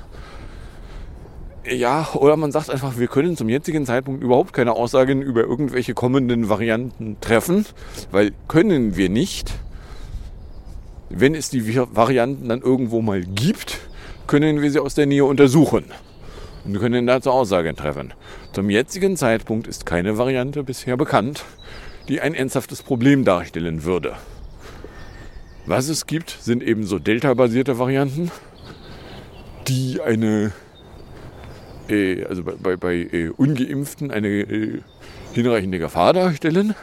[1.68, 5.94] Ja, oder man sagt einfach, wir können zum jetzigen Zeitpunkt überhaupt keine Aussagen über irgendwelche
[5.94, 7.66] kommenden Varianten treffen,
[8.10, 9.52] weil können wir nicht.
[11.10, 13.78] Wenn es die Varianten dann irgendwo mal gibt,
[14.26, 15.84] können wir sie aus der Nähe untersuchen
[16.64, 18.12] und können dazu Aussagen treffen.
[18.52, 21.44] Zum jetzigen Zeitpunkt ist keine Variante bisher bekannt,
[22.08, 24.16] die ein ernsthaftes Problem darstellen würde.
[25.66, 28.30] Was es gibt, sind eben so Delta-basierte Varianten,
[29.68, 30.52] die eine,
[31.88, 34.80] äh, also bei, bei, bei äh, Ungeimpften eine äh,
[35.32, 36.74] hinreichende Gefahr darstellen.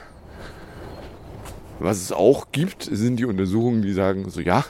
[1.79, 4.65] Was es auch gibt, sind die Untersuchungen, die sagen, so ja,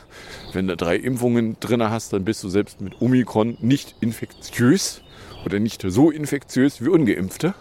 [0.52, 5.02] wenn du drei Impfungen drin hast, dann bist du selbst mit Omikron nicht infektiös
[5.46, 7.54] oder nicht so infektiös wie ungeimpfte.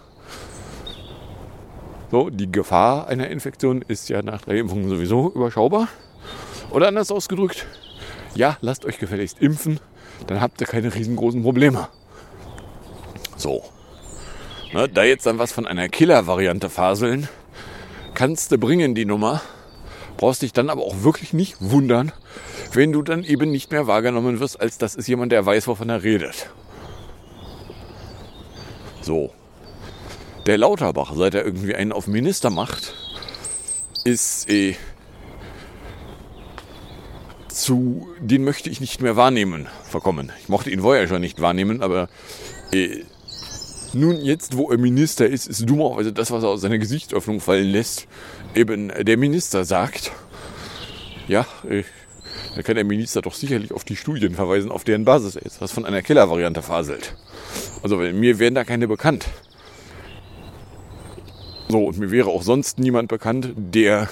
[2.10, 5.88] So, die Gefahr einer Infektion ist ja nach drei Impfungen sowieso überschaubar.
[6.70, 7.66] Oder anders ausgedrückt,
[8.34, 9.78] ja, lasst euch gefälligst impfen,
[10.26, 11.88] dann habt ihr keine riesengroßen Probleme.
[13.36, 13.62] So.
[14.72, 17.28] Ne, da jetzt dann was von einer Killer-Variante faseln,
[18.16, 19.42] kannst du bringen, die Nummer.
[20.16, 22.10] Brauchst dich dann aber auch wirklich nicht wundern,
[22.72, 25.90] wenn du dann eben nicht mehr wahrgenommen wirst, als das ist jemand, der weiß, wovon
[25.90, 26.48] er redet.
[29.02, 29.30] So.
[30.46, 32.94] Der Lauterbach, seit er irgendwie einen auf Minister macht,
[34.04, 34.76] ist eh,
[37.48, 40.32] zu, den möchte ich nicht mehr wahrnehmen, verkommen.
[40.40, 42.08] Ich mochte ihn vorher schon nicht wahrnehmen, aber
[42.72, 43.02] äh,
[43.94, 47.68] nun jetzt, wo er Minister ist, ist dummerweise das, was er aus seiner Gesichtsöffnung fallen
[47.68, 48.06] lässt,
[48.54, 50.12] eben der Minister sagt.
[51.28, 51.82] Ja, äh,
[52.54, 55.60] da kann der Minister doch sicherlich auf die Studien verweisen, auf deren Basis er jetzt
[55.60, 57.14] was von einer Killer-Variante faselt.
[57.82, 59.26] Also mir wären da keine bekannt.
[61.68, 64.08] So, und mir wäre auch sonst niemand bekannt, der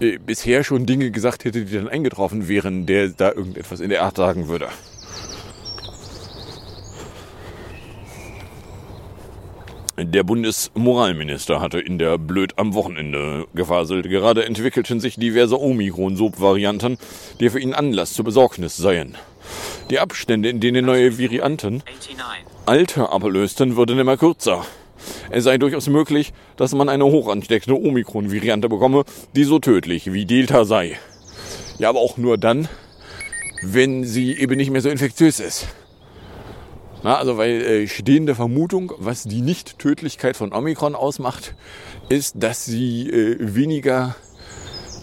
[0.00, 4.02] äh, bisher schon Dinge gesagt hätte, die dann eingetroffen wären, der da irgendetwas in der
[4.02, 4.68] Art sagen würde.
[10.02, 14.08] Der Bundesmoralminister hatte in der Blöd am Wochenende gefaselt.
[14.08, 16.96] Gerade entwickelten sich diverse Omikron-Sub-Varianten,
[17.38, 19.18] die für ihn Anlass zur Besorgnis seien.
[19.90, 21.82] Die Abstände, in denen neue Varianten
[22.64, 24.64] alte ablösten, würden immer kürzer.
[25.28, 29.04] Es sei durchaus möglich, dass man eine hochansteckende Omikron-Variante bekomme,
[29.36, 30.98] die so tödlich wie Delta sei.
[31.78, 32.68] Ja, aber auch nur dann,
[33.62, 35.68] wenn sie eben nicht mehr so infektiös ist.
[37.02, 41.54] Na, also weil äh, stehende Vermutung, was die Nicht-Tödlichkeit von Omikron ausmacht,
[42.10, 44.16] ist, dass sie äh, weniger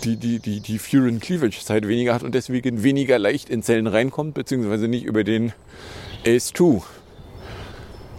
[0.04, 3.88] die, die, die, die Furin Cleavage Zeit weniger hat und deswegen weniger leicht in Zellen
[3.88, 5.54] reinkommt, beziehungsweise nicht über den
[6.24, 6.84] ACE2.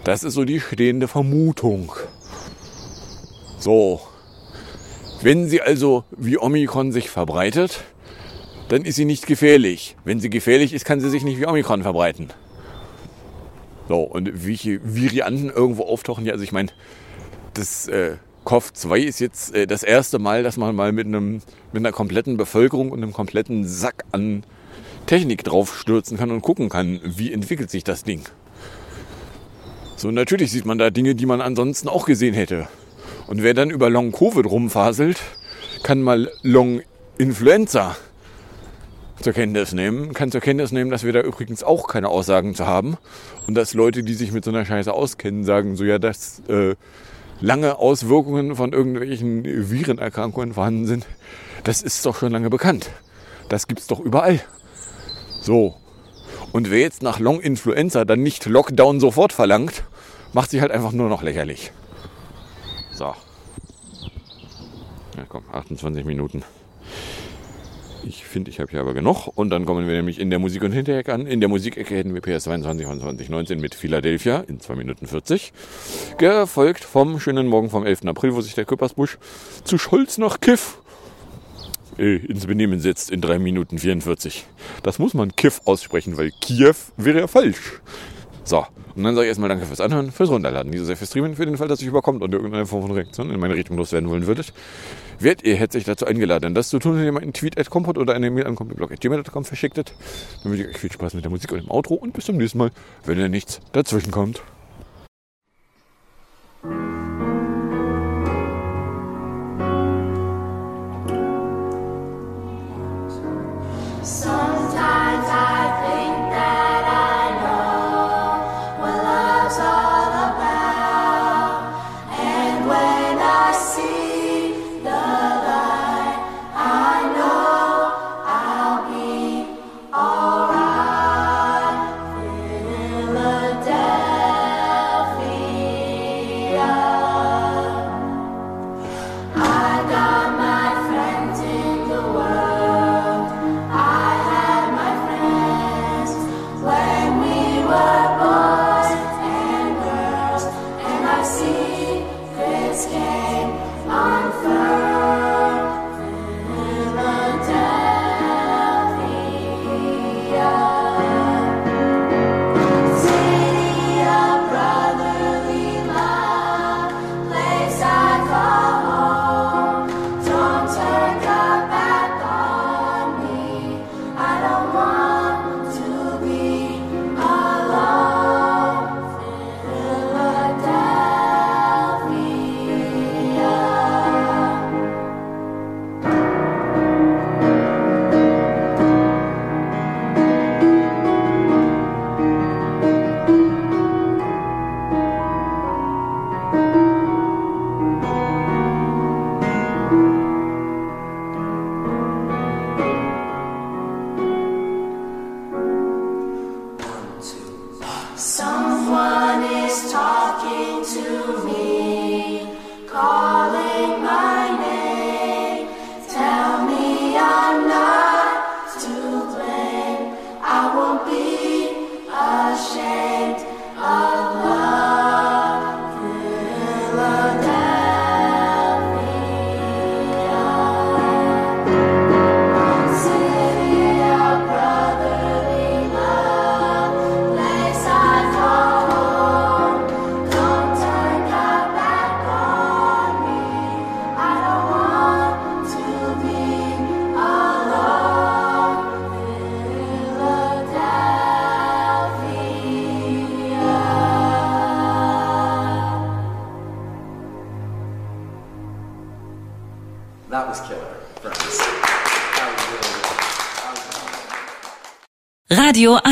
[0.02, 1.92] Das ist so die stehende Vermutung.
[3.58, 4.00] So.
[5.22, 7.84] Wenn sie also wie Omikron sich verbreitet,
[8.68, 9.96] dann ist sie nicht gefährlich.
[10.04, 12.32] Wenn sie gefährlich ist, kann sie sich nicht wie Omikron verbreiten.
[13.88, 16.68] So, und welche Varianten irgendwo auftauchen, ja, also ich meine,
[17.54, 21.40] das äh, COV2 ist jetzt äh, das erste Mal, dass man mal mit, einem,
[21.72, 24.44] mit einer kompletten Bevölkerung und einem kompletten Sack an
[25.06, 28.24] Technik draufstürzen kann und gucken kann, wie entwickelt sich das Ding.
[29.96, 32.68] So, natürlich sieht man da Dinge, die man ansonsten auch gesehen hätte.
[33.26, 35.20] Und wer dann über Long Covid rumfaselt,
[35.82, 36.82] kann mal Long
[37.16, 37.96] Influenza
[39.20, 42.66] zur Kenntnis nehmen, kann zur Kenntnis nehmen, dass wir da übrigens auch keine Aussagen zu
[42.66, 42.96] haben
[43.46, 46.74] und dass Leute, die sich mit so einer Scheiße auskennen, sagen so, ja, dass äh,
[47.40, 51.06] lange Auswirkungen von irgendwelchen Virenerkrankungen vorhanden sind,
[51.64, 52.90] das ist doch schon lange bekannt.
[53.48, 54.40] Das gibt's doch überall.
[55.40, 55.74] So.
[56.52, 59.84] Und wer jetzt nach Long Influenza dann nicht Lockdown sofort verlangt,
[60.32, 61.72] macht sich halt einfach nur noch lächerlich.
[62.92, 63.14] So.
[65.16, 66.44] Ja, komm, 28 Minuten.
[68.08, 69.26] Ich finde, ich habe hier aber genug.
[69.34, 71.26] Und dann kommen wir nämlich in der Musik- und Hinterecke an.
[71.26, 75.52] In der Musikecke hätten wir PS 22 von 2019 mit Philadelphia in 2 Minuten 40.
[76.16, 78.06] Gefolgt vom schönen Morgen vom 11.
[78.06, 79.18] April, wo sich der Küppersbusch
[79.62, 80.78] zu Scholz nach Kiff
[81.98, 84.46] äh, ins Benehmen setzt in 3 Minuten 44.
[84.82, 87.82] Das muss man Kiff aussprechen, weil Kiew wäre ja falsch.
[88.48, 88.64] So,
[88.96, 91.44] und dann sage ich erstmal danke fürs Anhören, fürs Runterladen, diese sehr fürs Streamen, für
[91.44, 94.26] den Fall, dass ich überkommt und irgendeine Form von Reaktion in meine Richtung loswerden wollen
[94.26, 94.54] würdet.
[95.18, 98.14] Werdet ihr herzlich dazu eingeladen, das zu tun, indem ihr einen Tweet at Kompot oder
[98.14, 99.92] eine Mail an kompotblog.gmail.com verschicktet.
[100.42, 102.38] Dann wünsche ich euch viel Spaß mit der Musik und dem Outro und bis zum
[102.38, 102.70] nächsten Mal,
[103.04, 104.40] wenn ihr nichts dazwischen kommt.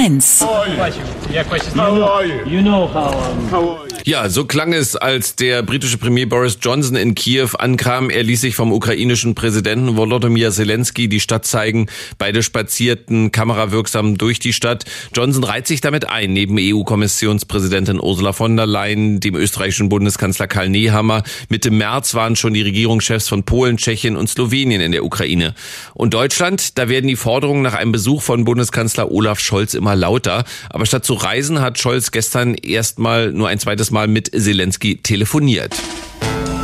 [0.06, 0.20] 1.
[0.20, 1.02] How are you?
[1.34, 1.72] Yeah, question.
[1.74, 2.44] How are you?
[2.44, 3.08] You know how.
[3.08, 3.48] Um...
[3.48, 3.85] How are you?
[4.08, 8.08] Ja, so klang es, als der britische Premier Boris Johnson in Kiew ankam.
[8.08, 11.88] Er ließ sich vom ukrainischen Präsidenten Volodymyr Zelensky die Stadt zeigen.
[12.16, 14.84] Beide spazierten kamerawirksam durch die Stadt.
[15.12, 20.68] Johnson reiht sich damit ein, neben EU-Kommissionspräsidentin Ursula von der Leyen, dem österreichischen Bundeskanzler Karl
[20.68, 21.24] Nehammer.
[21.48, 25.52] Mitte März waren schon die Regierungschefs von Polen, Tschechien und Slowenien in der Ukraine.
[25.94, 30.44] Und Deutschland, da werden die Forderungen nach einem Besuch von Bundeskanzler Olaf Scholz immer lauter.
[30.70, 35.74] Aber statt zu reisen hat Scholz gestern erstmal nur ein zweites Mal mit Zelensky telefoniert.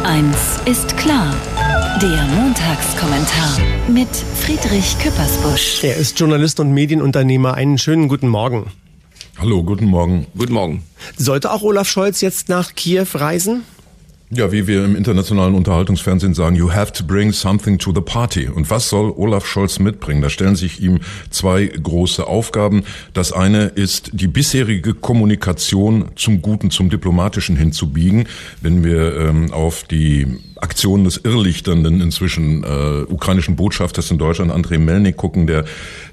[0.05, 1.35] Eins ist klar.
[2.03, 3.59] Der Montagskommentar
[3.89, 4.09] mit
[4.41, 5.83] Friedrich Küppersbusch.
[5.83, 7.55] Er ist Journalist und Medienunternehmer.
[7.55, 8.71] Einen schönen guten Morgen.
[9.39, 10.27] Hallo, guten Morgen.
[10.37, 10.83] Guten Morgen.
[11.17, 13.65] Sollte auch Olaf Scholz jetzt nach Kiew reisen?
[14.35, 18.49] Ja, wie wir im internationalen Unterhaltungsfernsehen sagen, you have to bring something to the party.
[18.49, 20.23] Und was soll Olaf Scholz mitbringen?
[20.23, 22.85] Da stellen sich ihm zwei große Aufgaben.
[23.13, 28.27] Das eine ist, die bisherige Kommunikation zum Guten, zum Diplomatischen hinzubiegen.
[28.63, 30.27] Wenn wir ähm, auf die
[30.63, 35.65] Aktion des irrlichternden inzwischen äh, ukrainischen Botschafters in Deutschland, Andrei Melnik, gucken, der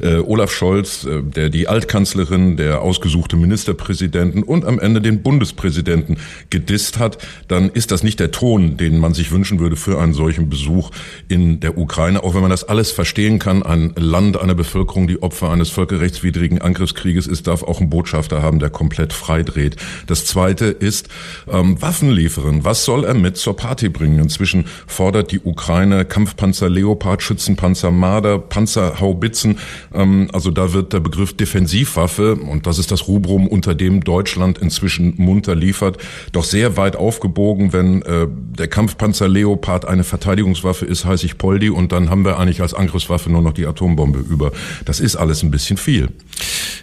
[0.02, 6.18] äh, Olaf Scholz, äh, der die Altkanzlerin, der ausgesuchte Ministerpräsidenten und am Ende den Bundespräsidenten
[6.50, 10.14] gedisst hat, dann ist das nicht der Ton, den man sich wünschen würde für einen
[10.14, 10.90] solchen Besuch
[11.28, 13.62] in der Ukraine, auch wenn man das alles verstehen kann.
[13.62, 18.58] Ein Land, eine Bevölkerung, die Opfer eines völkerrechtswidrigen Angriffskrieges ist, darf auch einen Botschafter haben,
[18.58, 19.76] der komplett freidreht.
[20.08, 21.08] Das zweite ist
[21.48, 22.66] ähm, Waffen liefern.
[22.66, 24.20] Was soll er mit zur Party bringen?
[24.40, 29.58] Inzwischen fordert die Ukraine Kampfpanzer Leopard, Schützenpanzer Marder, Panzerhaubitzen.
[29.94, 34.58] Ähm, also da wird der Begriff Defensivwaffe, und das ist das Rubrum, unter dem Deutschland
[34.58, 35.98] inzwischen munter liefert,
[36.32, 37.74] doch sehr weit aufgebogen.
[37.74, 42.40] Wenn äh, der Kampfpanzer Leopard eine Verteidigungswaffe ist, heiße ich Poldi und dann haben wir
[42.40, 44.54] eigentlich als Angriffswaffe nur noch die Atombombe über.
[44.86, 46.08] Das ist alles ein bisschen viel.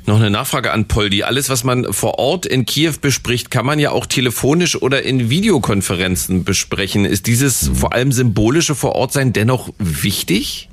[0.07, 1.24] Noch eine Nachfrage an Poldi.
[1.24, 5.30] Alles, was man vor Ort in Kiew bespricht, kann man ja auch telefonisch oder in
[5.30, 7.04] Videokonferenzen besprechen.
[7.04, 10.68] Ist dieses vor allem symbolische Vorortsein dennoch wichtig?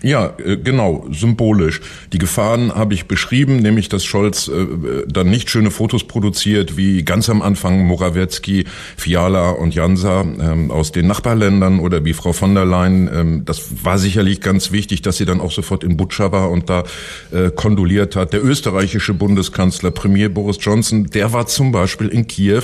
[0.00, 1.80] Ja, äh, genau, symbolisch.
[2.12, 4.66] Die Gefahren habe ich beschrieben, nämlich dass Scholz äh,
[5.08, 8.64] dann nicht schöne Fotos produziert, wie ganz am Anfang Morawiecki,
[8.96, 13.10] Fiala und Jansa ähm, aus den Nachbarländern oder wie Frau von der Leyen.
[13.12, 16.70] Ähm, das war sicherlich ganz wichtig, dass sie dann auch sofort in Butscha war und
[16.70, 16.84] da
[17.32, 18.32] äh, kondoliert hat.
[18.32, 22.62] Der österreichische Bundeskanzler, Premier Boris Johnson, der war zum Beispiel in Kiew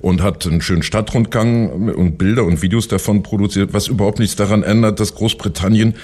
[0.00, 4.64] und hat einen schönen Stadtrundgang und Bilder und Videos davon produziert, was überhaupt nichts daran
[4.64, 5.94] ändert, dass Großbritannien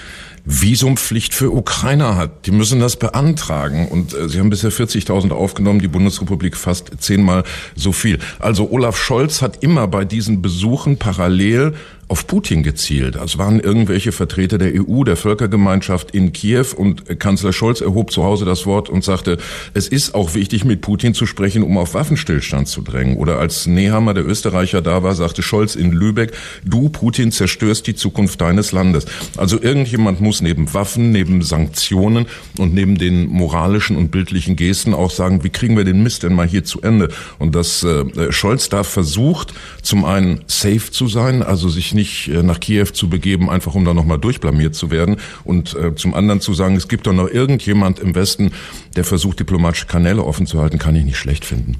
[0.51, 2.47] Visumpflicht für Ukrainer hat.
[2.47, 3.87] Die müssen das beantragen.
[3.87, 7.43] Und äh, sie haben bisher 40.000 aufgenommen, die Bundesrepublik fast zehnmal
[7.75, 8.17] so viel.
[8.39, 11.75] Also Olaf Scholz hat immer bei diesen Besuchen parallel
[12.09, 13.15] auf Putin gezielt.
[13.15, 18.23] Es waren irgendwelche Vertreter der EU, der Völkergemeinschaft in Kiew und Kanzler Scholz erhob zu
[18.23, 19.37] Hause das Wort und sagte,
[19.75, 23.17] es ist auch wichtig, mit Putin zu sprechen, um auf Waffenstillstand zu drängen.
[23.17, 26.31] Oder als Nehammer, der Österreicher, da war, sagte Scholz in Lübeck,
[26.65, 29.05] du, Putin, zerstörst die Zukunft deines Landes.
[29.37, 32.25] Also irgendjemand muss neben Waffen, neben Sanktionen
[32.57, 36.33] und neben den moralischen und bildlichen Gesten auch sagen, wie kriegen wir den Mist denn
[36.33, 37.09] mal hier zu Ende?
[37.37, 39.53] Und dass äh, Scholz da versucht,
[39.83, 43.85] zum einen safe zu sein, also sich nicht äh, nach Kiew zu begeben, einfach um
[43.85, 45.17] da nochmal durchblamiert zu werden.
[45.43, 48.51] Und äh, zum anderen zu sagen, es gibt doch noch irgendjemand im Westen,
[48.95, 51.77] der versucht, diplomatische Kanäle offen zu halten, kann ich nicht schlecht finden.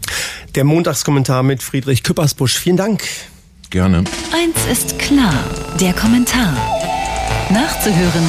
[0.55, 2.57] Der Montagskommentar mit Friedrich Küppersbusch.
[2.57, 3.03] Vielen Dank.
[3.69, 4.03] Gerne.
[4.33, 5.43] Eins ist klar,
[5.79, 6.53] der Kommentar.
[7.51, 8.25] Nachzuhören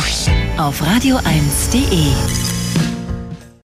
[0.59, 2.60] auf radio1.de.